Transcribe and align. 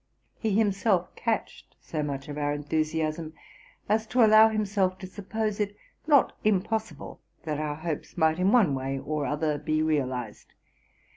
He 0.39 0.55
himself 0.55 1.15
catched 1.15 1.75
so 1.79 2.01
much 2.01 2.27
of 2.27 2.35
our 2.35 2.53
enthusiasm, 2.53 3.33
as 3.87 4.07
to 4.07 4.25
allow 4.25 4.49
himself 4.49 4.97
to 4.97 5.05
suppose 5.05 5.59
it 5.59 5.77
not 6.07 6.35
impossible 6.43 7.19
that 7.43 7.59
our 7.59 7.75
hopes 7.75 8.17
might 8.17 8.39
in 8.39 8.51
one 8.51 8.73
way 8.73 8.97
or 8.97 9.27
other 9.27 9.59
be 9.59 9.83
realised. 9.83 10.55